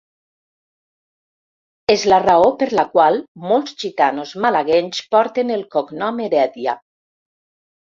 [1.95, 6.77] És la raó per la qual molts gitanos malaguenys porten el cognom Heredia.